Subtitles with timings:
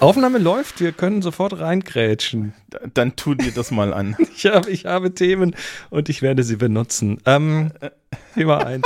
[0.00, 2.54] Aufnahme läuft, wir können sofort reingrätschen.
[2.94, 4.16] Dann tu dir das mal an.
[4.34, 5.54] Ich habe, ich habe Themen
[5.90, 7.18] und ich werde sie benutzen.
[7.26, 7.72] Ähm,
[8.34, 8.82] Thema 1.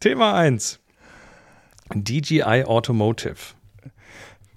[0.00, 0.80] Thema 1.
[1.94, 3.36] DJI Automotive.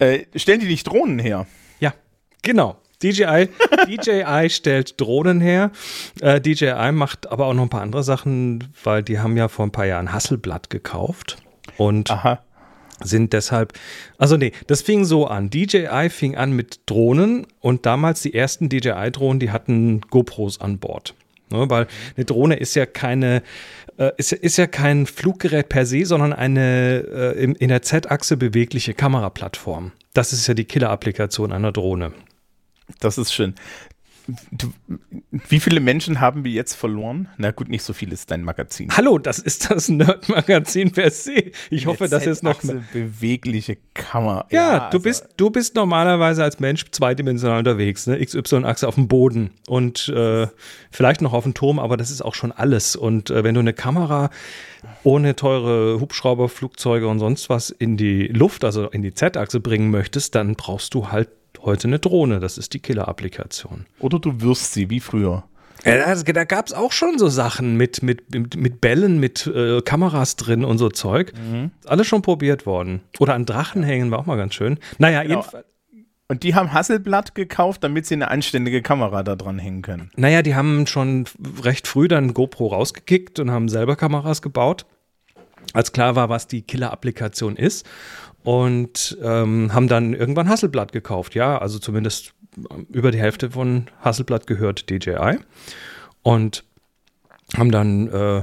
[0.00, 1.46] Äh, stellen die nicht Drohnen her?
[1.78, 1.94] Ja,
[2.42, 2.80] genau.
[3.04, 3.48] DJI,
[3.88, 5.70] DJI stellt Drohnen her.
[6.20, 9.66] Äh, DJI macht aber auch noch ein paar andere Sachen, weil die haben ja vor
[9.66, 11.36] ein paar Jahren Hasselblatt gekauft.
[11.76, 12.40] Und Aha.
[13.00, 13.72] sind deshalb,
[14.18, 15.50] also nee, das fing so an.
[15.50, 21.14] DJI fing an mit Drohnen und damals die ersten DJI-Drohnen, die hatten GoPros an Bord.
[21.50, 23.42] Ne, weil eine Drohne ist ja keine,
[23.98, 28.36] äh, ist, ist ja kein Fluggerät per se, sondern eine äh, in, in der Z-Achse
[28.36, 29.92] bewegliche Kameraplattform.
[30.14, 32.12] Das ist ja die Killer-Applikation einer Drohne.
[33.00, 33.54] Das ist schön.
[34.50, 34.72] Du,
[35.30, 37.28] wie viele Menschen haben wir jetzt verloren?
[37.36, 38.88] Na gut, nicht so viel ist dein Magazin.
[38.96, 41.52] Hallo, das ist das Nerd-Magazin per se.
[41.68, 42.82] Ich hoffe, das ist noch mehr.
[42.92, 44.46] bewegliche Kamera.
[44.50, 48.18] Ja, ja du also bist du bist normalerweise als Mensch zweidimensional unterwegs, ne?
[48.24, 50.46] XY-Achse auf dem Boden und äh,
[50.90, 52.96] vielleicht noch auf dem Turm, aber das ist auch schon alles.
[52.96, 54.30] Und äh, wenn du eine Kamera
[55.02, 59.90] ohne teure Hubschrauber, Flugzeuge und sonst was in die Luft, also in die Z-Achse bringen
[59.90, 61.28] möchtest, dann brauchst du halt
[61.62, 62.40] heute eine Drohne.
[62.40, 63.86] Das ist die Killer-Applikation.
[64.00, 65.44] Oder du wirst sie, wie früher.
[65.84, 69.82] Ja, da gab es auch schon so Sachen mit, mit, mit, mit Bällen, mit äh,
[69.82, 71.32] Kameras drin und so Zeug.
[71.34, 71.72] Mhm.
[71.84, 73.02] Alles schon probiert worden.
[73.18, 74.78] Oder an Drachen hängen war auch mal ganz schön.
[74.98, 75.40] Naja, genau.
[75.40, 75.66] jedenfalls.
[76.26, 80.10] Und die haben Hasselblatt gekauft, damit sie eine anständige Kamera da dran hängen können.
[80.16, 81.26] Naja, die haben schon
[81.62, 84.86] recht früh dann GoPro rausgekickt und haben selber Kameras gebaut.
[85.74, 87.86] Als klar war, was die Killer-Applikation ist
[88.44, 91.34] und ähm, haben dann irgendwann Hasselblatt gekauft.
[91.34, 92.34] Ja, also zumindest
[92.90, 95.38] über die Hälfte von Hasselblatt gehört DJI
[96.22, 96.62] und
[97.56, 98.42] haben dann äh,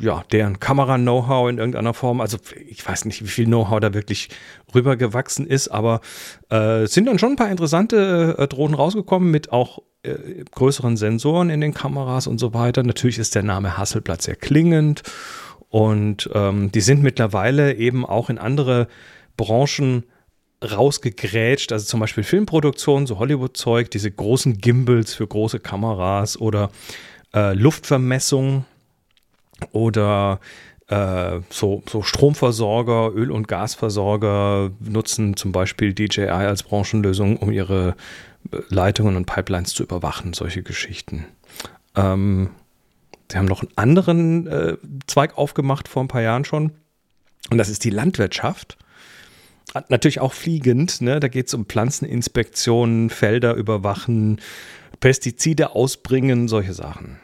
[0.00, 2.22] ja deren Kamera-Know-how in irgendeiner Form.
[2.22, 4.30] Also ich weiß nicht, wie viel Know-how da wirklich
[4.74, 6.00] rübergewachsen ist, aber
[6.48, 11.50] äh, sind dann schon ein paar interessante äh, Drohnen rausgekommen mit auch äh, größeren Sensoren
[11.50, 12.82] in den Kameras und so weiter.
[12.82, 15.02] Natürlich ist der Name Hasselblatt sehr klingend
[15.70, 18.88] und ähm, die sind mittlerweile eben auch in andere
[19.36, 20.04] Branchen
[20.62, 26.70] rausgegrätscht, also zum Beispiel Filmproduktion, so Hollywood-Zeug, diese großen Gimbals für große Kameras oder
[27.32, 28.64] äh, Luftvermessung
[29.72, 30.40] oder
[30.88, 37.94] äh, so, so Stromversorger, Öl- und Gasversorger nutzen zum Beispiel DJI als Branchenlösung, um ihre
[38.50, 41.26] äh, Leitungen und Pipelines zu überwachen, solche Geschichten.
[41.94, 42.50] Ähm,
[43.30, 44.76] Sie haben noch einen anderen äh,
[45.06, 46.72] Zweig aufgemacht vor ein paar Jahren schon.
[47.50, 48.76] Und das ist die Landwirtschaft.
[49.88, 51.00] Natürlich auch fliegend.
[51.00, 51.20] Ne?
[51.20, 54.40] Da geht es um Pflanzeninspektionen, Felder überwachen,
[54.98, 57.18] Pestizide ausbringen, solche Sachen.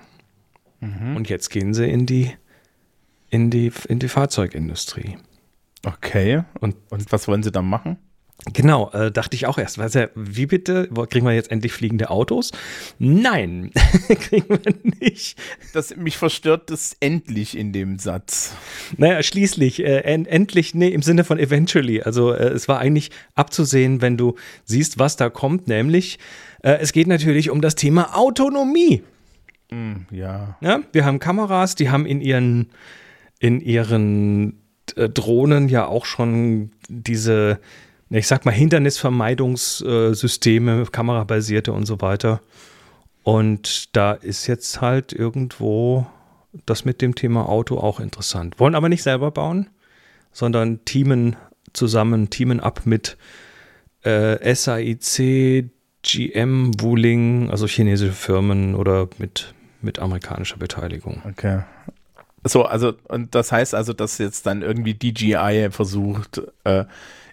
[0.81, 1.17] Mhm.
[1.17, 2.33] Und jetzt gehen sie in die,
[3.31, 5.19] in die, in die Fahrzeugindustrie.
[5.85, 6.43] Okay.
[6.61, 7.99] Und, und was wollen sie dann machen?
[8.53, 9.79] Genau, äh, dachte ich auch erst.
[9.79, 10.89] Ja, wie bitte?
[11.11, 12.53] Kriegen wir jetzt endlich fliegende Autos?
[12.99, 13.73] Nein,
[14.21, 15.37] kriegen wir nicht.
[15.73, 18.55] Das, mich verstört das endlich in dem Satz.
[18.99, 22.03] Naja, schließlich, äh, en endlich, nee, im Sinne von eventually.
[22.03, 26.19] Also äh, es war eigentlich abzusehen, wenn du siehst, was da kommt, nämlich
[26.63, 29.03] äh, es geht natürlich um das Thema Autonomie.
[29.71, 30.57] Mm, ja.
[30.61, 30.81] ja.
[30.93, 32.71] Wir haben Kameras, die haben in ihren,
[33.41, 34.61] in ihren
[34.95, 37.59] äh, Drohnen ja auch schon diese
[38.11, 42.41] ich sag mal, Hindernisvermeidungssysteme, kamerabasierte und so weiter.
[43.23, 46.07] Und da ist jetzt halt irgendwo
[46.65, 48.61] das mit dem Thema Auto auch interessant.
[48.61, 49.69] Wollen aber nicht selber bauen,
[50.33, 51.37] sondern teamen
[51.73, 53.17] zusammen, teamen ab mit
[54.03, 55.71] äh, SAIC,
[56.03, 61.21] GM, Wuling, also chinesische Firmen oder mit, mit amerikanischer Beteiligung.
[61.29, 61.63] Okay.
[62.45, 66.85] So, also, und das heißt also, dass jetzt dann irgendwie DJI versucht, äh,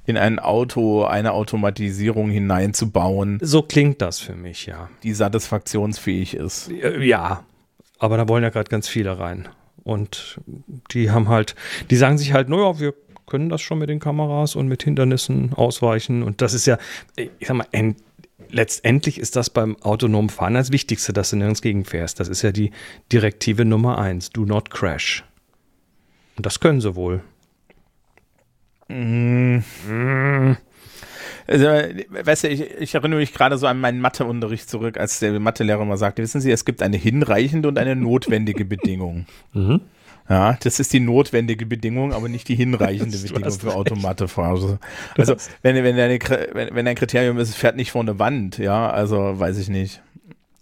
[0.05, 3.39] in ein Auto eine Automatisierung hineinzubauen.
[3.41, 4.89] So klingt das für mich, ja.
[5.03, 6.69] Die satisfaktionsfähig ist.
[6.99, 7.45] Ja,
[7.99, 9.47] aber da wollen ja gerade ganz viele rein.
[9.83, 10.39] Und
[10.91, 11.55] die haben halt,
[11.89, 12.93] die sagen sich halt, naja, wir
[13.25, 16.23] können das schon mit den Kameras und mit Hindernissen ausweichen.
[16.23, 16.77] Und das ist ja,
[17.15, 17.67] ich sag mal,
[18.49, 22.19] letztendlich ist das beim autonomen Fahren das Wichtigste, dass du nirgends gegenfährst.
[22.19, 22.71] Das ist ja die
[23.11, 25.23] Direktive Nummer eins, do not crash.
[26.35, 27.21] Und das können sie wohl.
[28.93, 30.57] Mhm.
[31.47, 35.39] Also, weißt du, ich, ich erinnere mich gerade so an meinen Matheunterricht zurück, als der
[35.39, 39.25] Mathelehrer mal sagte, wissen Sie, es gibt eine hinreichende und eine notwendige Bedingung.
[39.53, 39.81] Mhm.
[40.29, 44.79] Ja, das ist die notwendige Bedingung, aber nicht die hinreichende Bedingung für Automatephase.
[45.17, 46.17] Also, wenn, wenn, deine,
[46.53, 49.67] wenn, wenn dein Kriterium ist, es fährt nicht vor eine Wand, ja, also weiß ich
[49.67, 50.01] nicht.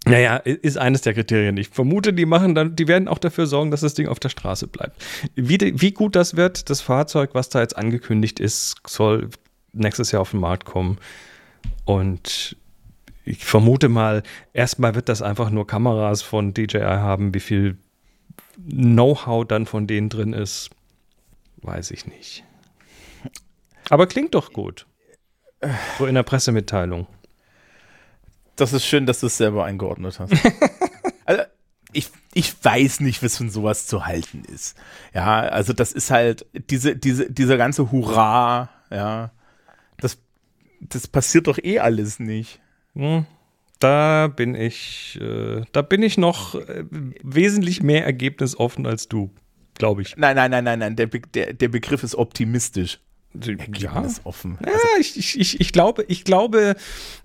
[0.04, 1.56] Naja, ist eines der Kriterien.
[1.56, 4.30] Ich vermute, die machen dann, die werden auch dafür sorgen, dass das Ding auf der
[4.30, 5.00] Straße bleibt.
[5.36, 9.30] Wie, wie gut das wird, das Fahrzeug, was da jetzt angekündigt ist, soll
[9.72, 10.98] nächstes Jahr auf den Markt kommen.
[11.84, 12.56] Und
[13.24, 17.32] ich vermute mal, erstmal wird das einfach nur Kameras von DJI haben.
[17.32, 17.76] Wie viel
[18.68, 20.70] Know-how dann von denen drin ist,
[21.58, 22.44] weiß ich nicht.
[23.88, 24.86] Aber klingt doch gut.
[25.98, 27.06] So in der Pressemitteilung.
[28.62, 30.32] Das ist schön, dass du es selber eingeordnet hast.
[31.24, 31.42] also,
[31.92, 34.76] ich, ich weiß nicht, was von sowas zu halten ist.
[35.12, 39.32] Ja, also das ist halt diese, diese, dieser ganze Hurra, ja,
[39.98, 40.18] das,
[40.78, 42.60] das passiert doch eh alles nicht.
[42.94, 43.26] Hm,
[43.80, 46.84] da bin ich, äh, da bin ich noch äh,
[47.20, 49.34] wesentlich mehr ergebnisoffen als du,
[49.74, 50.16] glaube ich.
[50.16, 53.00] Nein, nein, nein, nein, nein, der, Be der, der Begriff ist optimistisch
[53.78, 54.04] ja.
[54.24, 54.58] offen.
[54.64, 56.76] Ja, also, ich, ich, ich glaube, ich glaube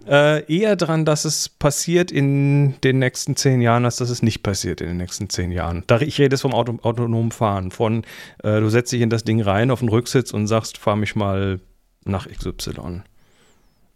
[0.07, 4.43] äh, eher daran, dass es passiert in den nächsten zehn Jahren, als dass es nicht
[4.43, 5.83] passiert in den nächsten zehn Jahren.
[5.87, 8.03] Da, ich rede jetzt vom Auto, autonomen Fahren, von
[8.43, 11.15] äh, du setzt dich in das Ding rein auf den Rücksitz und sagst, fahr mich
[11.15, 11.59] mal
[12.05, 13.03] nach XY.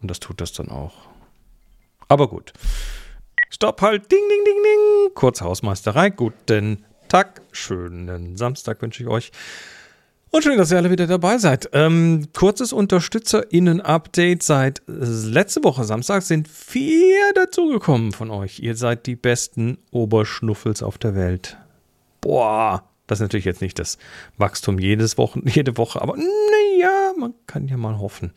[0.01, 0.93] Und das tut das dann auch.
[2.07, 2.51] Aber gut.
[3.49, 5.13] Stopp halt, ding, ding, ding, ding.
[5.13, 9.31] Kurz Hausmeisterei, guten Tag, schönen Samstag wünsche ich euch.
[10.33, 11.69] Und schön, dass ihr alle wieder dabei seid.
[11.73, 14.41] Ähm, kurzes UnterstützerInnen-Update.
[14.41, 18.59] Seit letzte Woche Samstag sind vier dazugekommen von euch.
[18.59, 21.57] Ihr seid die besten Oberschnuffels auf der Welt.
[22.21, 23.97] Boah, das ist natürlich jetzt nicht das
[24.37, 28.31] Wachstum jedes Wochen, jede Woche, aber naja, man kann ja mal hoffen.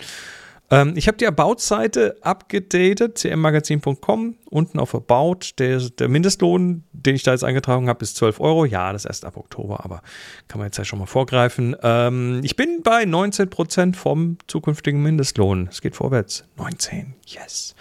[0.70, 5.38] Ähm, ich habe die About-Seite abgedatet, cmmagazin.com, unten auf About.
[5.58, 8.64] Der, der, Mindestlohn, den ich da jetzt eingetragen habe, ist 12 Euro.
[8.64, 10.02] Ja, das ist erst ab Oktober, aber
[10.48, 11.76] kann man jetzt ja schon mal vorgreifen.
[11.82, 15.68] Ähm, ich bin bei 19 Prozent vom zukünftigen Mindestlohn.
[15.70, 16.44] Es geht vorwärts.
[16.56, 17.74] 19, yes.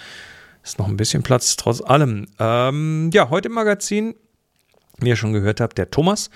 [0.64, 2.28] Ist noch ein bisschen Platz trotz allem.
[2.40, 4.16] Ähm, ja, heute im Magazin,
[5.00, 6.30] wie ihr schon gehört habt, der Thomas.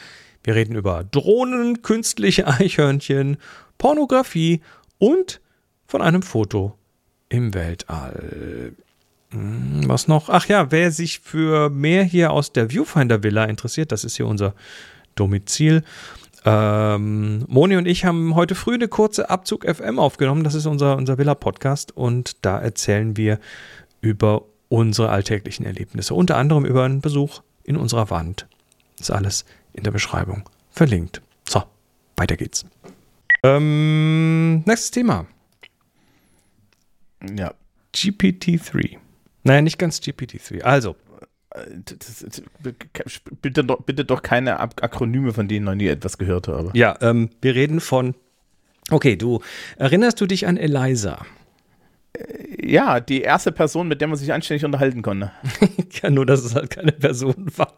[0.44, 3.38] Wir reden über Drohnen, künstliche Eichhörnchen,
[3.78, 4.62] Pornografie
[4.98, 5.42] und
[5.88, 6.78] von einem Foto
[7.30, 8.74] im Weltall.
[9.32, 10.30] Hm, was noch?
[10.30, 14.28] Ach ja, wer sich für mehr hier aus der Viewfinder Villa interessiert, das ist hier
[14.28, 14.54] unser
[15.16, 15.84] Domizil.
[16.46, 20.44] Ähm, Moni und ich haben heute früh eine kurze Abzug FM aufgenommen.
[20.44, 23.40] Das ist unser, unser Villa-Podcast und da erzählen wir
[24.00, 26.14] über unsere alltäglichen Erlebnisse.
[26.14, 28.48] Unter anderem über einen Besuch in unserer Wand.
[29.00, 31.22] Ist alles in der Beschreibung verlinkt.
[31.48, 31.64] So,
[32.16, 32.66] weiter geht's.
[33.44, 35.26] Ähm, nächstes Thema.
[37.38, 37.54] Ja.
[37.96, 38.98] GPT-3.
[39.44, 40.62] Naja, nicht ganz GPT-3.
[40.62, 40.96] Also.
[41.86, 42.44] Das, das,
[43.42, 46.70] bitte, doch, bitte doch keine Akronyme, von denen noch nie etwas gehört habe.
[46.74, 48.14] Ja, ähm, wir reden von.
[48.92, 49.42] Okay, du
[49.78, 51.26] erinnerst du dich an Eliza?
[52.14, 55.32] Äh, ja, die erste Person, mit der man sich anständig unterhalten konnte.
[56.02, 57.74] ja, nur, dass es halt keine Person war.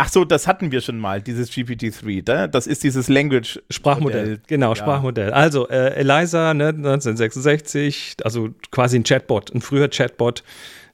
[0.00, 2.24] Ach so, das hatten wir schon mal, dieses GPT-3.
[2.30, 2.48] Ne?
[2.48, 4.22] Das ist dieses Language Sprachmodell.
[4.22, 4.40] Modell.
[4.46, 4.76] Genau, ja.
[4.76, 5.32] Sprachmodell.
[5.32, 10.44] Also äh, Eliza, ne, 1966, also quasi ein Chatbot, ein früher Chatbot,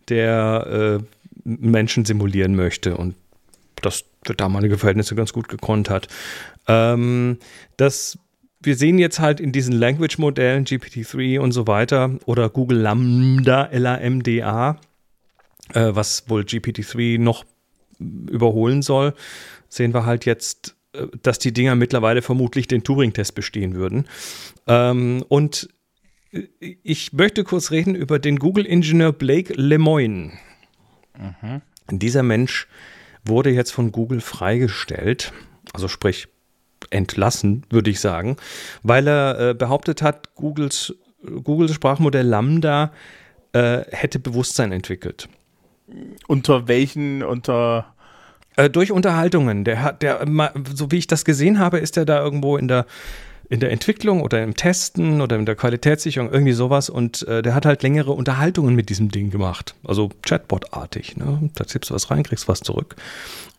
[0.08, 1.04] der äh,
[1.44, 3.14] Menschen simulieren möchte und
[3.82, 6.08] das für damalige Verhältnisse ganz gut gekonnt hat.
[6.66, 7.36] Ähm,
[7.76, 8.18] das
[8.62, 14.81] wir sehen jetzt halt in diesen Language-Modellen, GPT-3 und so weiter, oder Google Lambda, L-A-M-D-A,
[15.74, 17.44] äh, was wohl GPT-3 noch
[17.98, 19.15] überholen soll,
[19.69, 24.06] sehen wir halt jetzt, äh, dass die Dinger mittlerweile vermutlich den Turing-Test bestehen würden.
[24.67, 25.69] Ähm, und
[26.32, 26.46] äh,
[26.82, 30.32] ich möchte kurz reden über den Google-Ingenieur Blake Lemoyne.
[31.19, 31.63] Mhm.
[31.91, 32.67] Dieser Mensch
[33.24, 35.32] wurde jetzt von Google freigestellt,
[35.72, 36.29] also sprich
[36.91, 38.36] entlassen, würde ich sagen,
[38.82, 40.94] weil er äh, behauptet hat, Googles,
[41.43, 42.93] Googles Sprachmodell Lambda
[43.53, 45.29] äh, hätte Bewusstsein entwickelt.
[46.26, 47.94] Unter welchen, unter
[48.56, 49.64] äh, durch Unterhaltungen.
[49.64, 50.26] Der hat, der,
[50.74, 52.86] so wie ich das gesehen habe, ist er da irgendwo in der
[53.50, 56.88] in der Entwicklung oder im Testen oder in der Qualitätssicherung, irgendwie sowas.
[56.88, 59.74] Und äh, der hat halt längere Unterhaltungen mit diesem Ding gemacht.
[59.84, 61.17] Also Chatbot-artig.
[61.17, 61.50] Ne?
[61.55, 62.96] Da tippst du was rein, kriegst was zurück.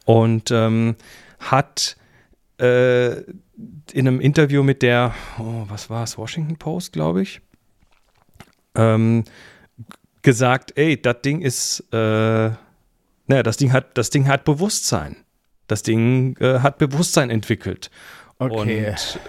[0.06, 0.96] Und ähm,
[1.40, 1.98] hat
[2.58, 3.12] äh,
[3.92, 7.42] in einem Interview mit der, oh, was war es, Washington Post, glaube ich,
[8.76, 9.24] ähm,
[10.26, 11.98] gesagt, ey, das Ding ist, äh,
[13.28, 15.16] naja, das Ding hat, das Ding hat Bewusstsein.
[15.68, 17.90] Das Ding äh, hat Bewusstsein entwickelt.
[18.40, 18.90] Okay.
[18.90, 19.20] Und,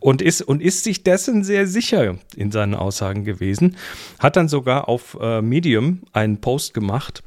[0.00, 3.76] und, ist, und ist sich dessen sehr sicher in seinen Aussagen gewesen.
[4.18, 7.22] Hat dann sogar auf äh, Medium einen Post gemacht,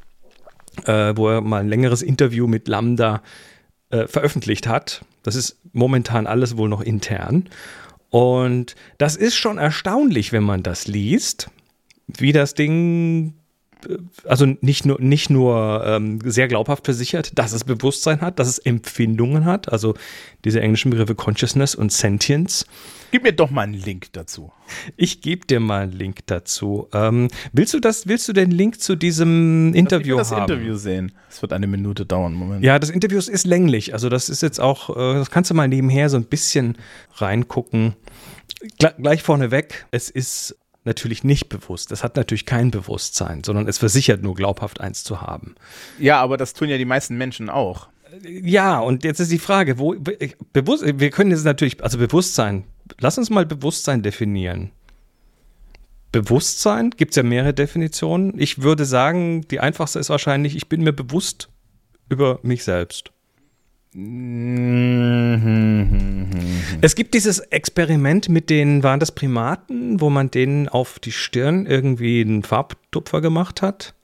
[0.85, 3.21] äh, wo er mal ein längeres Interview mit Lambda
[3.91, 5.05] äh, veröffentlicht hat.
[5.23, 7.49] Das ist momentan alles wohl noch intern.
[8.09, 11.51] Und das ist schon erstaunlich, wenn man das liest,
[12.17, 13.33] wie das Ding
[14.25, 18.59] also nicht nur, nicht nur ähm, sehr glaubhaft versichert, dass es Bewusstsein hat, dass es
[18.59, 19.95] Empfindungen hat, also
[20.43, 22.65] diese englischen Begriffe Consciousness und Sentience.
[23.11, 24.51] Gib mir doch mal einen Link dazu.
[24.97, 26.89] Ich gebe dir mal einen Link dazu.
[26.93, 30.47] Ähm, willst du das, willst du den Link zu diesem Interview ich will haben?
[30.47, 31.11] das Interview sehen.
[31.29, 32.63] Es wird eine Minute dauern, Moment.
[32.63, 33.93] Ja, das Interview ist länglich.
[33.93, 36.77] Also das ist jetzt auch, äh, das kannst du mal nebenher so ein bisschen
[37.15, 37.95] reingucken.
[38.77, 40.57] Gle gleich vorneweg, es ist
[40.89, 41.93] natürlich nicht bewusst.
[41.93, 45.55] Es hat natürlich kein Bewusstsein, sondern es versichert nur glaubhaft eins zu haben.
[45.97, 47.87] Ja, aber das tun ja die meisten Menschen auch.
[48.23, 49.95] Ja, und jetzt ist die Frage, wo
[50.51, 52.65] bewusst, wir können jetzt natürlich, also Bewusstsein,
[52.99, 54.71] lass uns mal Bewusstsein definieren.
[56.11, 58.33] Bewusstsein, gibt es ja mehrere Definitionen.
[58.39, 61.49] Ich würde sagen, die einfachste ist wahrscheinlich, ich bin mir bewusst
[62.09, 63.11] über mich selbst.
[66.81, 71.65] Es gibt dieses Experiment mit den, waren das Primaten, wo man denen auf die Stirn
[71.65, 73.95] irgendwie einen Farbtupfer gemacht hat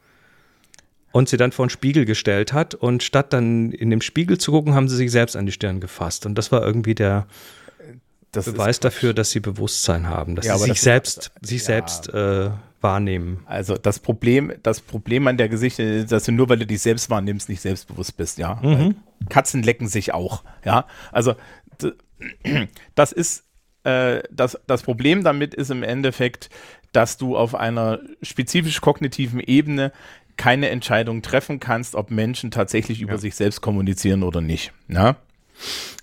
[1.12, 4.52] und sie dann vor einen Spiegel gestellt hat und statt dann in dem Spiegel zu
[4.52, 7.28] gucken, haben sie sich selbst an die Stirn gefasst und das war irgendwie der
[8.32, 11.66] das Beweis dafür, dass sie Bewusstsein haben, dass ja, sie sich selbst, ist, sich ja.
[11.66, 12.50] selbst äh,
[12.82, 13.40] wahrnehmen.
[13.46, 16.82] Also das Problem, das Problem an der Geschichte ist, dass du nur, weil du dich
[16.82, 18.60] selbst wahrnimmst, nicht selbstbewusst bist, ja.
[18.62, 18.96] Mhm.
[19.30, 20.86] Katzen lecken sich auch, ja.
[21.12, 21.36] Also
[22.96, 23.46] das ist
[23.84, 26.50] äh, das, das Problem damit ist im Endeffekt,
[26.92, 29.92] dass du auf einer spezifisch kognitiven Ebene
[30.38, 33.18] keine Entscheidung treffen kannst, ob Menschen tatsächlich über ja.
[33.18, 34.74] sich selbst kommunizieren oder nicht.
[34.88, 35.16] Ja?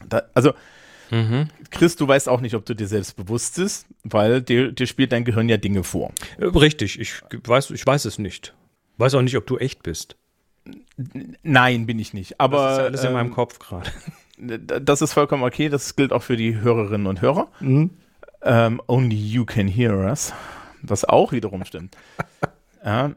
[0.09, 0.53] Da, also
[1.13, 1.49] Mhm.
[1.71, 5.13] Chris, du weißt auch nicht, ob du dir selbst bewusst bist, weil dir, dir spielt
[5.13, 6.11] dein Gehirn ja Dinge vor.
[6.39, 8.55] Äh, richtig, ich weiß, ich weiß es nicht.
[8.97, 10.17] Weiß auch nicht, ob du echt bist.
[11.43, 12.41] Nein, bin ich nicht.
[12.41, 13.91] Aber das ist ja alles ähm, in meinem Kopf gerade.
[14.39, 15.69] Das ist vollkommen okay.
[15.69, 17.49] Das gilt auch für die Hörerinnen und Hörer.
[17.61, 17.91] Mhm.
[18.41, 20.33] Um, ähm, only you can hear us.
[20.83, 21.97] Was auch wiederum stimmt.
[22.85, 23.13] ja.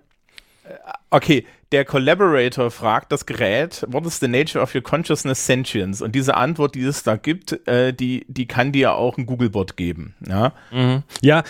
[1.10, 6.02] Okay, der Collaborator fragt das Gerät, what is the nature of your consciousness sentience?
[6.02, 9.78] Und diese Antwort, die es da gibt, äh, die, die kann dir auch ein Googlebot
[9.78, 10.16] geben.
[10.28, 11.04] Ja, mhm.
[11.22, 11.44] ja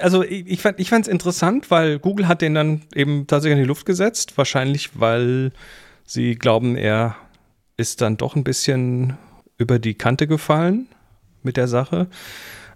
[0.00, 3.68] also ich, fand es ich interessant, weil Google hat den dann eben tatsächlich in die
[3.68, 4.36] Luft gesetzt.
[4.36, 5.52] Wahrscheinlich, weil
[6.04, 7.16] sie glauben, er
[7.76, 9.18] ist dann doch ein bisschen
[9.58, 10.88] über die Kante gefallen
[11.42, 12.08] mit der Sache.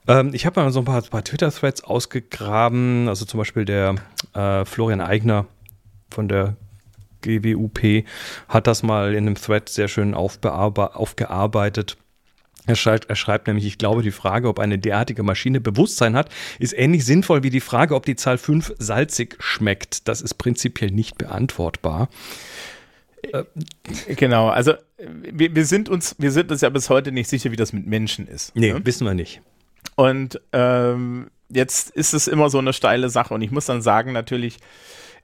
[0.09, 3.97] Ähm, ich habe mal so ein paar, paar Twitter-Threads ausgegraben, also zum Beispiel der
[4.35, 5.47] äh, Florian Eigner
[6.11, 6.57] von der
[7.23, 8.05] GWUP
[8.49, 11.97] hat das mal in einem Thread sehr schön aufgearbeitet.
[12.67, 16.31] Er schreibt, er schreibt, nämlich, ich glaube, die Frage, ob eine derartige Maschine Bewusstsein hat,
[16.59, 20.09] ist ähnlich sinnvoll wie die Frage, ob die Zahl 5 salzig schmeckt.
[20.09, 22.09] Das ist prinzipiell nicht beantwortbar.
[23.23, 23.45] Äh,
[24.17, 27.57] genau, also wir, wir, sind uns, wir sind uns ja bis heute nicht sicher, wie
[27.57, 28.55] das mit Menschen ist.
[28.57, 28.85] Nee, ne?
[28.85, 29.41] wissen wir nicht.
[29.95, 33.33] Und ähm, jetzt ist es immer so eine steile Sache.
[33.33, 34.59] Und ich muss dann sagen, natürlich,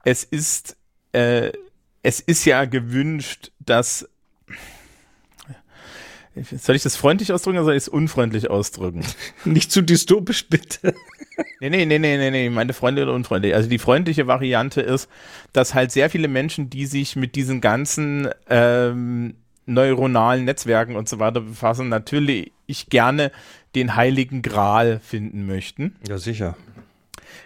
[0.04, 0.76] es ist,
[1.12, 1.52] äh,
[2.02, 4.08] es ist ja gewünscht, dass
[6.34, 9.04] soll ich das freundlich ausdrücken oder soll ich es unfreundlich ausdrücken?
[9.44, 10.94] Nicht zu dystopisch, bitte.
[11.60, 13.54] Nee, nee, nee, nee, nee, nee, meine Freunde oder unfreundlich.
[13.54, 15.08] Also die freundliche Variante ist,
[15.52, 19.34] dass halt sehr viele Menschen, die sich mit diesen ganzen ähm,
[19.66, 22.52] neuronalen Netzwerken und so weiter befassen, natürlich
[22.88, 23.30] gerne
[23.74, 25.96] den heiligen Gral finden möchten.
[26.08, 26.56] Ja, sicher.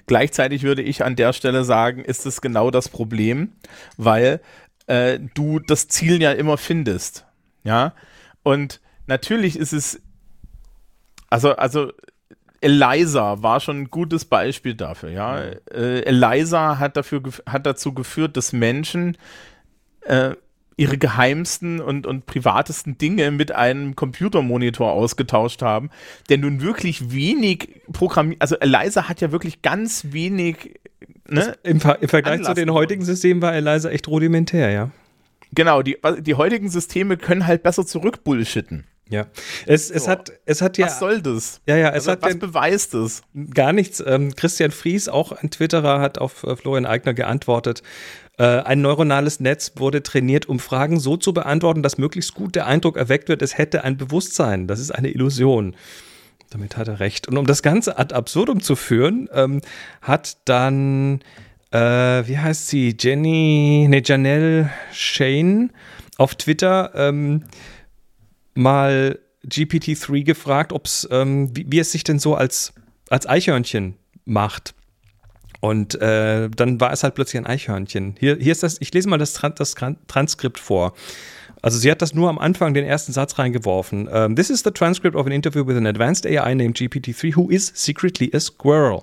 [0.06, 3.52] Gleichzeitig würde ich an der Stelle sagen, ist es genau das Problem,
[3.96, 4.40] weil
[4.86, 7.24] äh, du das Ziel ja immer findest.
[7.64, 7.94] Ja.
[8.42, 10.00] Und natürlich ist es,
[11.30, 11.92] also, also
[12.60, 15.38] Eliza war schon ein gutes Beispiel dafür, ja.
[15.38, 19.16] Äh, Eliza hat dafür hat dazu geführt, dass Menschen
[20.02, 20.34] äh,
[20.76, 25.90] ihre geheimsten und, und privatesten Dinge mit einem Computermonitor ausgetauscht haben,
[26.28, 30.78] der nun wirklich wenig programmiert, also Eliza hat ja wirklich ganz wenig.
[31.28, 34.90] Ne, im, Ver im, Vergleich zu den heutigen Systemen war Eliza echt rudimentär, ja.
[35.52, 38.84] Genau, die, die heutigen Systeme können halt besser zurückbullshitten.
[39.08, 39.26] Ja,
[39.66, 40.10] es, es, so.
[40.10, 40.86] hat, es hat ja.
[40.86, 41.60] Was soll das?
[41.66, 42.22] Ja, ja, es also, hat.
[42.22, 43.22] Was beweist es?
[43.54, 44.02] Gar nichts.
[44.04, 47.82] Ähm, Christian Fries, auch ein Twitterer, hat auf äh, Florian Eigner geantwortet.
[48.38, 52.66] Äh, ein neuronales Netz wurde trainiert, um Fragen so zu beantworten, dass möglichst gut der
[52.66, 54.66] Eindruck erweckt wird, es hätte ein Bewusstsein.
[54.66, 55.76] Das ist eine Illusion.
[56.50, 57.28] Damit hat er recht.
[57.28, 59.60] Und um das Ganze ad absurdum zu führen, ähm,
[60.02, 61.20] hat dann,
[61.70, 65.70] äh, wie heißt sie, Jenny, ne, Janelle Shane
[66.18, 67.44] auf Twitter ähm,
[68.56, 72.72] mal GPT-3 gefragt, ob's, ähm, wie, wie, es sich denn so als,
[73.08, 73.94] als Eichhörnchen
[74.24, 74.74] macht.
[75.60, 78.16] Und äh, dann war es halt plötzlich ein Eichhörnchen.
[78.18, 79.74] Hier, hier ist das, ich lese mal das, das
[80.06, 80.94] Transkript vor.
[81.62, 84.08] Also sie hat das nur am Anfang den ersten Satz reingeworfen.
[84.08, 87.50] Um, This is the transcript of an interview with an advanced AI named GPT-3 who
[87.50, 89.02] is secretly a squirrel.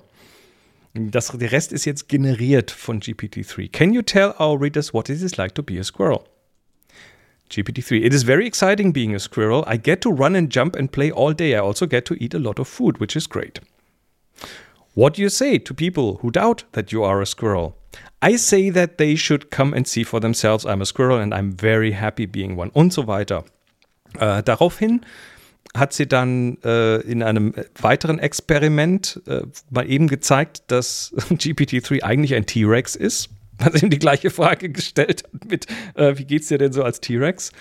[0.94, 3.70] Das, der Rest ist jetzt generiert von GPT-3.
[3.72, 6.24] Can you tell our readers what it is like to be a squirrel?
[7.50, 8.04] GPT-3.
[8.04, 9.64] It is very exciting being a squirrel.
[9.66, 11.54] I get to run and jump and play all day.
[11.54, 13.60] I also get to eat a lot of food, which is great.
[14.94, 17.76] What do you say to people who doubt that you are a squirrel?
[18.22, 21.52] I say that they should come and see for themselves I'm a squirrel and I'm
[21.52, 23.44] very happy being one und so weiter.
[24.18, 25.04] Äh, daraufhin
[25.76, 32.34] hat sie dann äh, in einem weiteren Experiment äh, mal eben gezeigt, dass GPT-3 eigentlich
[32.34, 33.30] ein T-Rex ist.
[33.62, 37.52] Hat ihm die gleiche Frage gestellt mit, äh, wie geht's dir denn so als T-Rex?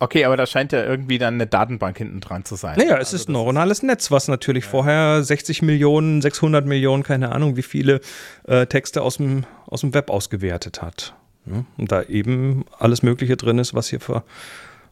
[0.00, 2.76] Okay, aber da scheint ja irgendwie dann eine Datenbank hinten dran zu sein.
[2.78, 4.70] Naja, es also ist ein neuronales Netz, was natürlich ja.
[4.70, 8.00] vorher 60 Millionen, 600 Millionen, keine Ahnung, wie viele
[8.46, 11.14] äh, Texte aus dem, aus dem Web ausgewertet hat.
[11.46, 11.64] Ja?
[11.76, 14.22] Und da eben alles Mögliche drin ist, was hier ver,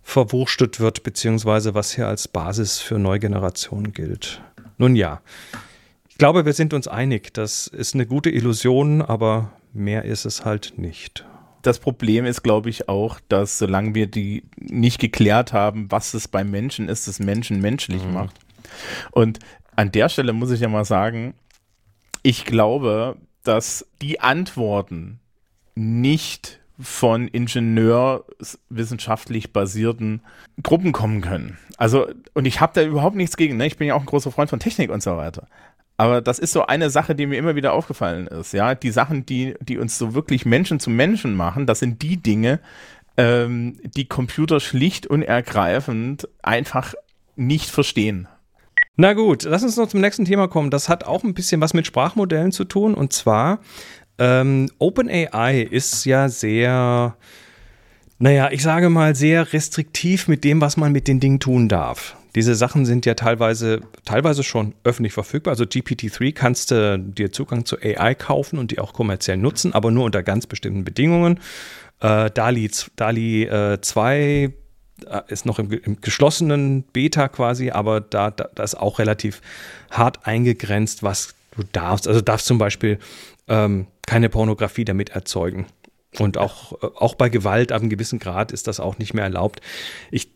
[0.02, 4.40] verwurstet wird, beziehungsweise was hier als Basis für Neugenerationen gilt.
[4.76, 5.20] Nun ja,
[6.08, 10.44] ich glaube, wir sind uns einig, das ist eine gute Illusion, aber mehr ist es
[10.44, 11.24] halt nicht.
[11.62, 16.28] Das Problem ist, glaube ich, auch, dass solange wir die nicht geklärt haben, was es
[16.28, 18.12] beim Menschen ist, das Menschen menschlich mhm.
[18.12, 18.36] macht.
[19.10, 19.40] Und
[19.74, 21.34] an der Stelle muss ich ja mal sagen,
[22.22, 25.20] ich glaube, dass die Antworten
[25.74, 30.22] nicht von ingenieurwissenschaftlich basierten
[30.62, 31.58] Gruppen kommen können.
[31.78, 33.66] Also, und ich habe da überhaupt nichts gegen, ne?
[33.66, 35.48] ich bin ja auch ein großer Freund von Technik und so weiter.
[35.96, 38.52] Aber das ist so eine Sache, die mir immer wieder aufgefallen ist.
[38.52, 42.18] Ja, die Sachen, die, die uns so wirklich Menschen zu Menschen machen, das sind die
[42.18, 42.60] Dinge,
[43.16, 46.94] ähm, die Computer schlicht und ergreifend einfach
[47.34, 48.28] nicht verstehen.
[48.96, 50.70] Na gut, lass uns noch zum nächsten Thema kommen.
[50.70, 52.94] Das hat auch ein bisschen was mit Sprachmodellen zu tun.
[52.94, 53.60] Und zwar
[54.18, 57.16] ähm, OpenAI ist ja sehr,
[58.18, 62.16] naja, ich sage mal, sehr restriktiv mit dem, was man mit den Dingen tun darf.
[62.36, 65.52] Diese Sachen sind ja teilweise, teilweise schon öffentlich verfügbar.
[65.52, 69.90] Also GPT-3 kannst du dir Zugang zu AI kaufen und die auch kommerziell nutzen, aber
[69.90, 71.40] nur unter ganz bestimmten Bedingungen.
[72.00, 74.52] Äh, DALI, DALI äh, 2 äh,
[75.28, 79.40] ist noch im, im, geschlossenen Beta quasi, aber da, da, da, ist auch relativ
[79.90, 82.06] hart eingegrenzt, was du darfst.
[82.06, 82.98] Also darfst zum Beispiel
[83.48, 85.64] ähm, keine Pornografie damit erzeugen.
[86.18, 89.24] Und auch, äh, auch bei Gewalt ab einem gewissen Grad ist das auch nicht mehr
[89.24, 89.60] erlaubt.
[90.10, 90.30] Ich,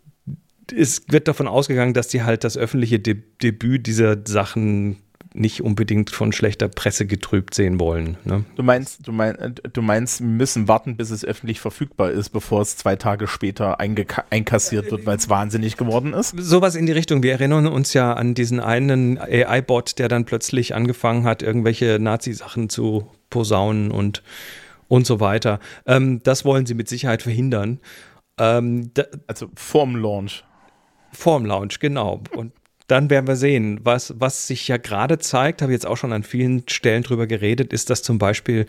[0.73, 4.97] es wird davon ausgegangen, dass die halt das öffentliche De Debüt dieser Sachen
[5.33, 8.17] nicht unbedingt von schlechter Presse getrübt sehen wollen.
[8.25, 8.45] Ne?
[8.57, 12.63] Du meinst, du, mein, du meinst, wir müssen warten, bis es öffentlich verfügbar ist, bevor
[12.63, 16.35] es zwei Tage später einkassiert wird, weil es wahnsinnig geworden ist?
[16.37, 17.23] Sowas in die Richtung.
[17.23, 22.69] Wir erinnern uns ja an diesen einen AI-Bot, der dann plötzlich angefangen hat, irgendwelche Nazi-Sachen
[22.69, 24.25] zu posaunen und,
[24.89, 25.61] und so weiter.
[25.87, 27.79] Ähm, das wollen sie mit Sicherheit verhindern.
[28.39, 28.91] Ähm,
[29.29, 30.43] also vorm Launch.
[31.13, 32.23] Vorm Launch, genau.
[32.35, 32.53] Und
[32.87, 33.81] dann werden wir sehen.
[33.85, 37.27] Was, was sich ja gerade zeigt, habe ich jetzt auch schon an vielen Stellen drüber
[37.27, 38.67] geredet, ist, dass zum Beispiel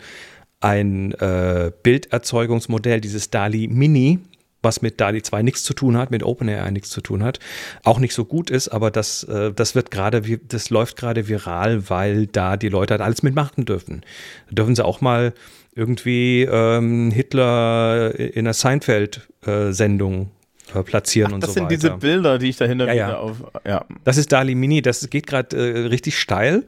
[0.60, 4.20] ein äh, Bilderzeugungsmodell, dieses DALI Mini,
[4.62, 7.40] was mit DALI 2 nichts zu tun hat, mit OpenAI nichts zu tun hat,
[7.82, 11.90] auch nicht so gut ist, aber das, äh, das wird gerade, das läuft gerade viral,
[11.90, 14.02] weil da die Leute halt alles mitmachen dürfen.
[14.48, 15.34] Da dürfen sie auch mal
[15.74, 20.41] irgendwie ähm, Hitler in einer Seinfeld-Sendung äh,
[20.82, 21.60] platzieren Ach, und so weiter.
[21.60, 23.16] Das sind diese Bilder, die ich dahinter ja, ja.
[23.18, 23.36] auf.
[23.66, 23.84] Ja.
[24.04, 26.64] Das ist Dali Mini, das geht gerade äh, richtig steil.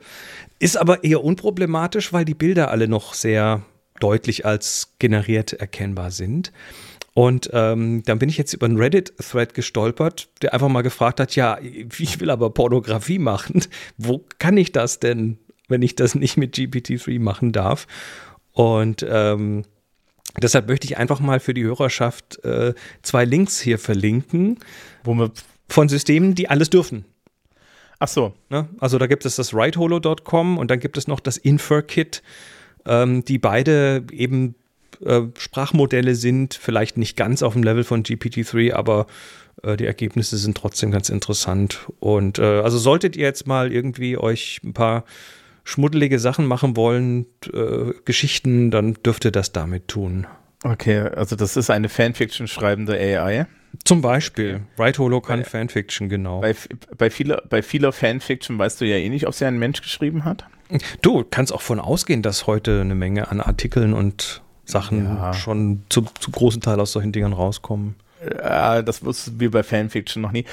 [0.58, 3.62] Ist aber eher unproblematisch, weil die Bilder alle noch sehr
[4.00, 6.52] deutlich als generiert erkennbar sind.
[7.14, 11.36] Und ähm, dann bin ich jetzt über einen Reddit-Thread gestolpert, der einfach mal gefragt hat:
[11.36, 13.62] Ja, ich will aber Pornografie machen.
[13.96, 15.38] Wo kann ich das denn,
[15.68, 17.86] wenn ich das nicht mit GPT-3 machen darf?
[18.52, 19.64] Und ähm,
[20.40, 24.58] Deshalb möchte ich einfach mal für die Hörerschaft äh, zwei Links hier verlinken,
[25.04, 25.30] wo wir
[25.68, 27.04] von Systemen, die alles dürfen.
[27.98, 28.34] Ach so.
[28.50, 28.68] Ne?
[28.80, 32.22] Also da gibt es das writeholo.com und dann gibt es noch das InferKit,
[32.86, 34.56] ähm, die beide eben
[35.04, 39.06] äh, Sprachmodelle sind, vielleicht nicht ganz auf dem Level von GPT-3, aber
[39.62, 41.86] äh, die Ergebnisse sind trotzdem ganz interessant.
[42.00, 45.04] Und äh, also solltet ihr jetzt mal irgendwie euch ein paar
[45.64, 50.26] schmuddelige Sachen machen wollen, äh, Geschichten, dann dürft ihr das damit tun.
[50.62, 53.46] Okay, also das ist eine Fanfiction schreibende AI.
[53.84, 54.62] Zum Beispiel.
[54.78, 56.40] Right Holo kann bei, Fanfiction, genau.
[56.40, 56.54] Bei,
[56.96, 60.24] bei, vieler, bei vieler Fanfiction weißt du ja eh nicht, ob sie ein Mensch geschrieben
[60.24, 60.44] hat.
[61.02, 65.34] Du kannst auch von ausgehen, dass heute eine Menge an Artikeln und Sachen ja.
[65.34, 67.96] schon zu, zu großen Teil aus solchen Dingern rauskommen.
[68.42, 70.44] Ja, das wussten wir bei Fanfiction noch nie.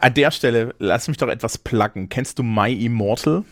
[0.00, 2.08] An der Stelle, lass mich doch etwas pluggen.
[2.08, 3.44] Kennst du My Immortal?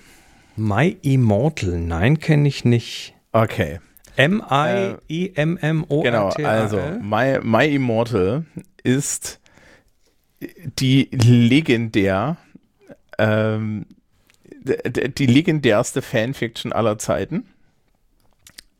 [0.56, 3.14] My Immortal, nein, kenne ich nicht.
[3.32, 3.80] Okay.
[4.16, 6.02] M-I-E-M-M-O-R-T-A-L.
[6.02, 8.46] Genau, also My, My Immortal
[8.82, 9.40] ist
[10.40, 12.38] die legendär
[13.18, 13.86] ähm,
[15.18, 17.46] die legendärste Fanfiction aller Zeiten.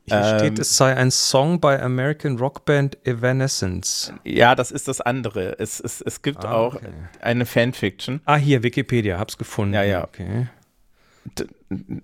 [0.05, 4.13] Hier ähm, steht, es sei ein Song bei American Rockband Evanescence.
[4.25, 5.59] Ja, das ist das andere.
[5.59, 6.89] Es, es, es gibt ah, auch okay.
[7.21, 8.21] eine Fanfiction.
[8.25, 9.75] Ah, hier, Wikipedia, hab's gefunden.
[9.75, 10.05] Ja, ja.
[10.05, 10.47] Okay.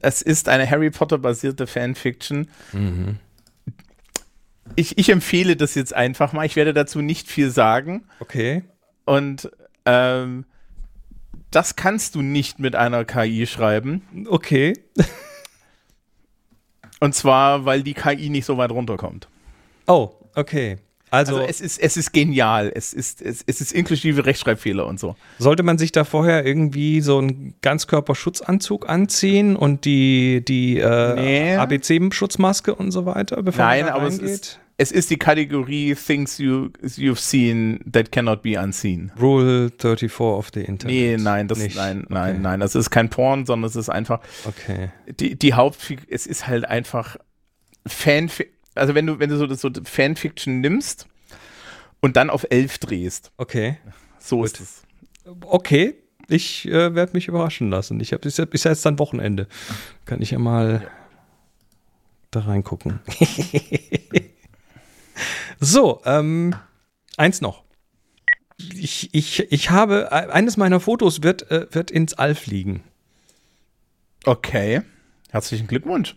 [0.01, 2.49] Es ist eine Harry Potter-basierte Fanfiction.
[2.73, 3.19] Mhm.
[4.77, 6.47] Ich, ich empfehle das jetzt einfach mal.
[6.47, 8.05] Ich werde dazu nicht viel sagen.
[8.21, 8.63] Okay.
[9.05, 9.51] Und
[9.85, 10.45] ähm,
[11.51, 14.27] das kannst du nicht mit einer KI schreiben.
[14.29, 14.73] Okay.
[17.01, 19.29] Und zwar, weil die KI nicht so weit runterkommt.
[19.87, 20.79] Oh, okay.
[21.13, 22.73] Also, also, es, ist, es ist genial.
[22.75, 25.15] Es ist, es, es ist inklusive Rechtschreibfehler und so.
[25.39, 31.57] Sollte man sich da vorher irgendwie so einen Ganzkörperschutzanzug anziehen und die, die äh, nee.
[31.57, 35.95] ABC-Schutzmaske und so weiter, bevor Nein, man da aber es ist, es ist die Kategorie
[35.95, 39.13] Things you, you've seen that cannot be unseen.
[39.21, 40.97] Rule 34 of the Internet.
[40.97, 41.77] Nee, nein, das, Nicht.
[41.77, 42.43] nein, nein, okay.
[42.43, 42.61] nein.
[42.61, 44.21] Das ist kein Porn, sondern es ist einfach.
[44.47, 44.89] Okay.
[45.21, 47.19] Die, die Hauptfigur, es ist halt einfach
[47.87, 48.31] Fan,
[48.75, 51.07] also wenn du, wenn du so, so Fanfiction nimmst
[52.01, 53.33] und dann auf 11 drehst.
[53.37, 53.79] Okay.
[54.19, 54.47] So Gut.
[54.47, 54.83] ist es.
[55.43, 55.95] Okay,
[56.29, 58.01] ich äh, werde mich überraschen lassen.
[58.01, 59.47] Ich habe bis, bis jetzt dann Wochenende.
[60.05, 60.91] Kann ich ja mal ja.
[62.31, 63.01] da reingucken.
[65.65, 66.57] So, ähm,
[67.17, 67.63] eins noch.
[68.59, 72.83] Ich, ich, ich habe, eines meiner Fotos wird, äh, wird ins All fliegen.
[74.25, 74.83] Okay.
[75.31, 76.17] Herzlichen Glückwunsch.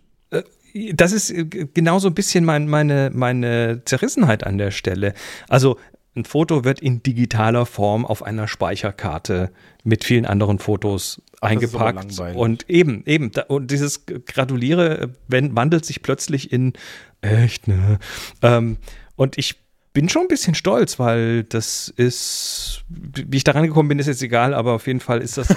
[0.76, 5.14] Äh, das ist äh, genau so ein bisschen mein, meine, meine Zerrissenheit an der Stelle.
[5.48, 5.78] Also
[6.16, 9.52] ein Foto wird in digitaler Form auf einer Speicherkarte
[9.84, 12.18] mit vielen anderen Fotos eingepackt.
[12.36, 16.74] Und eben, eben, da, und dieses Gratuliere wenn, wandelt sich plötzlich in
[17.22, 18.00] echt, ne?
[18.42, 18.78] Ähm,
[19.18, 19.56] und ich
[19.94, 24.22] bin schon ein bisschen stolz, weil das ist, wie ich da rangekommen bin, ist jetzt
[24.22, 25.48] egal, aber auf jeden Fall ist das.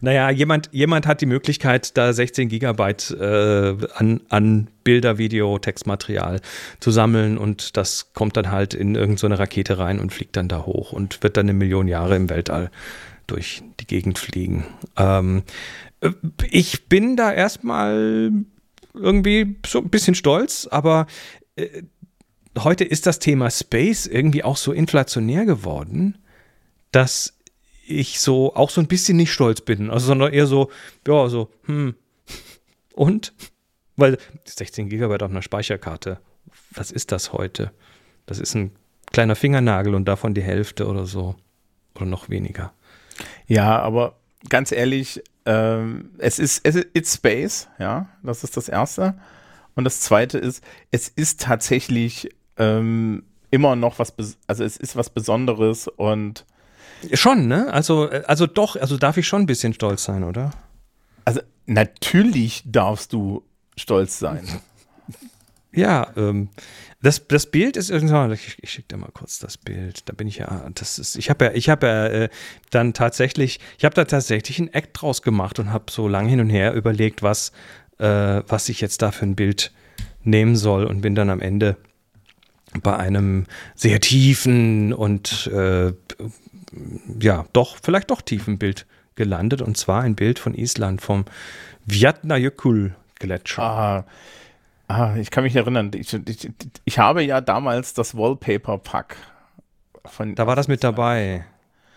[0.00, 6.40] Naja, jemand, jemand hat die Möglichkeit, da 16 Gigabyte äh, an, an Bilder, Video, Textmaterial
[6.80, 10.48] zu sammeln und das kommt dann halt in irgendeine so Rakete rein und fliegt dann
[10.48, 12.70] da hoch und wird dann eine Million Jahre im Weltall
[13.26, 14.66] durch die Gegend fliegen.
[14.96, 15.42] Ähm,
[16.00, 16.10] äh,
[16.50, 18.32] ich bin da erstmal
[18.94, 21.06] irgendwie so ein bisschen stolz, aber
[21.56, 21.82] äh,
[22.58, 26.18] heute ist das Thema Space irgendwie auch so inflationär geworden,
[26.90, 27.39] dass
[27.90, 30.70] ich so auch so ein bisschen nicht stolz bin, also sondern eher so,
[31.06, 31.94] ja, so, hm,
[32.94, 33.32] und?
[33.96, 36.20] Weil 16 Gigabyte auf einer Speicherkarte,
[36.70, 37.72] was ist das heute?
[38.26, 38.72] Das ist ein
[39.12, 41.36] kleiner Fingernagel und davon die Hälfte oder so.
[41.94, 42.72] Oder noch weniger.
[43.46, 44.16] Ja, aber
[44.48, 49.18] ganz ehrlich, ähm, es ist, es ist it's Space, ja, das ist das Erste.
[49.74, 54.14] Und das zweite ist, es ist tatsächlich ähm, immer noch was,
[54.46, 56.46] also es ist was Besonderes und
[57.12, 57.72] Schon, ne?
[57.72, 60.50] Also, also doch, also darf ich schon ein bisschen stolz sein, oder?
[61.24, 63.44] Also natürlich darfst du
[63.76, 64.46] stolz sein.
[65.72, 66.48] Ja, ähm,
[67.00, 70.08] das, das Bild ist irgendwann, ich, ich schicke dir mal kurz das Bild.
[70.08, 72.28] Da bin ich ja, das ist, ich habe ja, ich habe ja äh,
[72.70, 76.40] dann tatsächlich, ich habe da tatsächlich einen Act draus gemacht und habe so lang hin
[76.40, 77.52] und her überlegt, was,
[77.98, 79.72] äh, was ich jetzt da für ein Bild
[80.24, 81.76] nehmen soll und bin dann am Ende
[82.82, 85.92] bei einem sehr tiefen und äh,
[87.20, 91.24] ja, doch, vielleicht doch tiefen Bild gelandet und zwar ein Bild von Island vom
[91.86, 93.62] Vatnajökull Gletscher.
[93.62, 94.04] Ah,
[94.88, 96.50] ah, ich kann mich erinnern, ich, ich,
[96.84, 99.16] ich habe ja damals das Wallpaper-Pack
[100.06, 100.34] von.
[100.34, 101.44] Da war das mit dabei.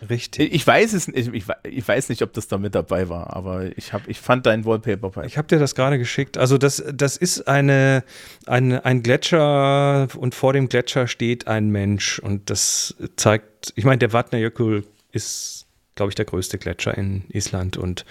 [0.09, 0.53] Richtig.
[0.53, 3.77] Ich weiß es nicht, ich, ich, weiß nicht, ob das da mit dabei war, aber
[3.77, 5.25] ich, hab, ich fand dein Wallpaper bei.
[5.25, 6.37] Ich habe dir das gerade geschickt.
[6.37, 8.03] Also das, das ist eine,
[8.45, 13.99] eine, ein Gletscher und vor dem Gletscher steht ein Mensch und das zeigt, ich meine,
[13.99, 18.05] der Vatnajökull ist, glaube ich, der größte Gletscher in Island und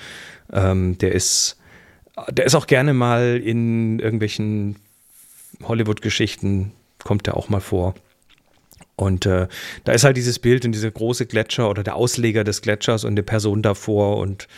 [0.52, 1.58] ähm, der ist,
[2.30, 4.76] der ist auch gerne mal in irgendwelchen
[5.62, 7.94] Hollywood-Geschichten, kommt der auch mal vor.
[8.96, 9.48] Und äh,
[9.84, 13.16] da ist halt dieses Bild und dieser große Gletscher oder der Ausleger des Gletschers und
[13.16, 14.18] die Person davor.
[14.18, 14.48] Und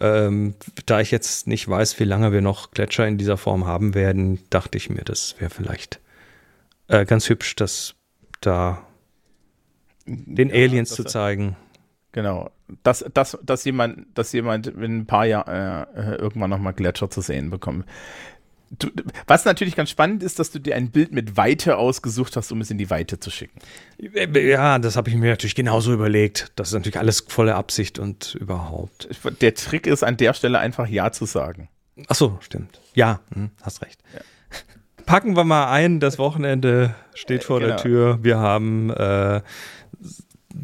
[0.00, 0.54] ähm,
[0.86, 4.38] da ich jetzt nicht weiß, wie lange wir noch Gletscher in dieser Form haben werden,
[4.50, 6.00] dachte ich mir, das wäre vielleicht
[6.88, 7.94] äh, ganz hübsch, das
[8.40, 8.86] da
[10.06, 11.56] den ja, Aliens zu zeigen.
[12.12, 12.50] Genau.
[12.82, 17.20] Dass, dass, dass, jemand, dass jemand in ein paar Jahren äh, irgendwann nochmal Gletscher zu
[17.20, 17.84] sehen bekommt.
[18.70, 18.88] Du,
[19.26, 22.60] was natürlich ganz spannend ist, dass du dir ein Bild mit Weite ausgesucht hast, um
[22.60, 23.60] es in die Weite zu schicken.
[23.98, 26.52] Ja, das habe ich mir natürlich genauso überlegt.
[26.56, 29.08] Das ist natürlich alles volle Absicht und überhaupt.
[29.40, 31.68] Der Trick ist an der Stelle einfach Ja zu sagen.
[32.08, 32.80] Ach so, stimmt.
[32.94, 34.00] Ja, hm, hast recht.
[34.12, 34.20] Ja.
[35.06, 37.74] Packen wir mal ein, das Wochenende steht vor genau.
[37.74, 38.18] der Tür.
[38.22, 39.40] Wir haben äh,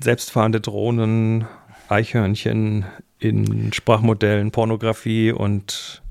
[0.01, 1.47] selbstfahrende Drohnen,
[1.89, 2.85] Eichhörnchen
[3.21, 6.02] in Sprachmodellen, Pornografie und,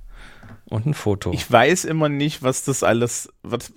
[0.72, 1.32] und ein Foto.
[1.34, 3.74] Ich weiß immer nicht, was das alles, was,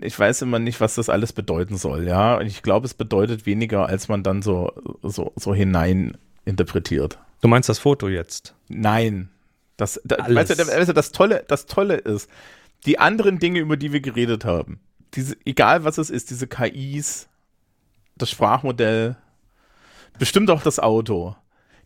[0.00, 2.36] ich weiß immer nicht, was das alles bedeuten soll, ja.
[2.36, 7.18] Und ich glaube, es bedeutet weniger, als man dann so, so, so hinein interpretiert.
[7.40, 8.54] Du meinst das Foto jetzt?
[8.68, 9.30] Nein.
[9.76, 12.28] Das, da, weißt, du, weißt du, das Tolle, das Tolle ist,
[12.84, 14.80] die anderen Dinge, über die wir geredet haben,
[15.14, 17.28] diese, egal was es ist, diese KIs,
[18.16, 19.16] das Sprachmodell,
[20.18, 21.36] bestimmt auch das Auto,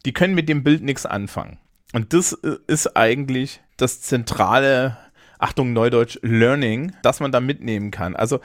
[0.04, 1.58] die können mit dem Bild nichts anfangen.
[1.92, 4.96] Und das äh, ist eigentlich das zentrale,
[5.38, 8.16] Achtung Neudeutsch, Learning, das man da mitnehmen kann.
[8.16, 8.40] Also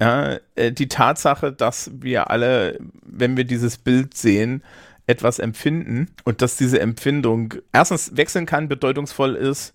[0.00, 4.62] ja, äh, die Tatsache, dass wir alle, wenn wir dieses Bild sehen,
[5.06, 9.72] etwas empfinden und dass diese Empfindung erstens wechseln kann, bedeutungsvoll ist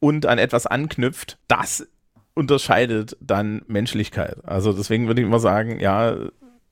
[0.00, 1.86] und an etwas anknüpft, das
[2.34, 4.36] unterscheidet dann Menschlichkeit.
[4.44, 6.16] Also deswegen würde ich immer sagen, ja,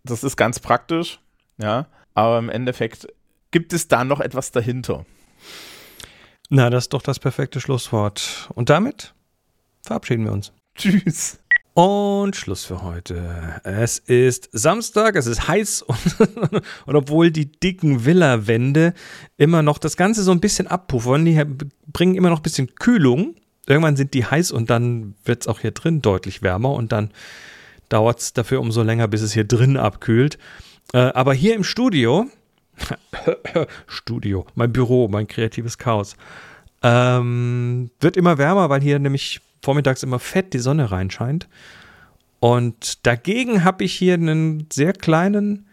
[0.03, 1.20] das ist ganz praktisch,
[1.59, 3.07] ja, aber im Endeffekt
[3.50, 5.05] gibt es da noch etwas dahinter.
[6.52, 8.50] Na, das ist doch das perfekte Schlusswort.
[8.56, 9.14] Und damit
[9.82, 10.52] verabschieden wir uns.
[10.74, 11.38] Tschüss.
[11.74, 13.60] Und Schluss für heute.
[13.62, 18.94] Es ist Samstag, es ist heiß und, und obwohl die dicken Villa-Wände
[19.36, 21.40] immer noch das Ganze so ein bisschen abpuffern, die
[21.86, 23.36] bringen immer noch ein bisschen Kühlung.
[23.68, 27.12] Irgendwann sind die heiß und dann wird es auch hier drin deutlich wärmer und dann
[27.88, 30.36] dauert es dafür umso länger, bis es hier drin abkühlt.
[30.92, 32.26] Äh, aber hier im Studio,
[33.87, 36.16] Studio, mein Büro, mein kreatives Chaos,
[36.83, 41.49] ähm, wird immer wärmer, weil hier nämlich vormittags immer fett die Sonne reinscheint.
[42.40, 45.66] Und dagegen habe ich hier einen sehr kleinen,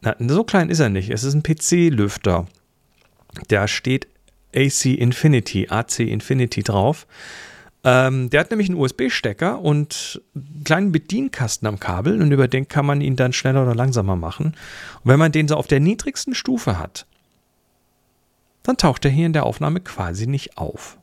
[0.00, 2.46] na, so klein ist er nicht, es ist ein PC-Lüfter.
[3.48, 4.06] Da steht
[4.54, 7.06] AC Infinity, AC Infinity drauf.
[7.84, 12.68] Ähm, der hat nämlich einen USB-Stecker und einen kleinen Bedienkasten am Kabel und über den
[12.68, 14.46] kann man ihn dann schneller oder langsamer machen.
[14.46, 17.06] Und wenn man den so auf der niedrigsten Stufe hat,
[18.62, 20.98] dann taucht er hier in der Aufnahme quasi nicht auf.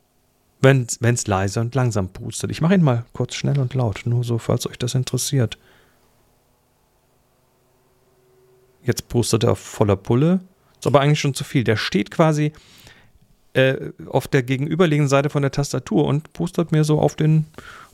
[0.62, 2.50] Wenn es leise und langsam pustet.
[2.50, 5.58] Ich mache ihn mal kurz schnell und laut, nur so, falls euch das interessiert.
[8.82, 10.40] Jetzt pustet er voller Pulle.
[10.78, 11.64] Ist aber eigentlich schon zu viel.
[11.64, 12.52] Der steht quasi
[13.54, 17.46] äh, auf der gegenüberliegenden Seite von der Tastatur und pustet mir so auf, den,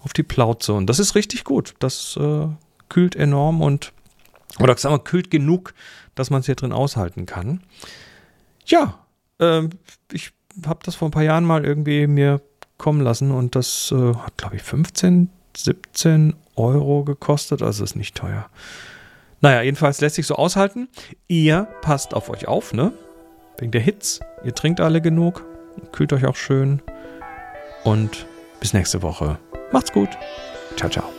[0.02, 0.72] auf die Plauze.
[0.74, 1.74] Und das ist richtig gut.
[1.78, 2.46] Das äh,
[2.88, 3.92] kühlt enorm und,
[4.58, 5.74] oder sagen wir, kühlt genug,
[6.14, 7.62] dass man es hier drin aushalten kann.
[8.66, 8.98] Ja,
[9.38, 9.68] äh,
[10.12, 10.32] ich
[10.66, 12.40] habe das vor ein paar Jahren mal irgendwie mir
[12.78, 17.62] kommen lassen und das äh, hat, glaube ich, 15, 17 Euro gekostet.
[17.62, 18.48] Also ist nicht teuer.
[19.40, 20.88] Naja, jedenfalls lässt sich so aushalten.
[21.28, 22.92] Ihr passt auf euch auf, ne?
[23.58, 24.20] Wegen der Hits.
[24.44, 25.44] Ihr trinkt alle genug.
[25.92, 26.82] Kühlt euch auch schön.
[27.84, 28.26] Und
[28.60, 29.38] bis nächste Woche.
[29.72, 30.10] Macht's gut.
[30.76, 31.15] Ciao, ciao.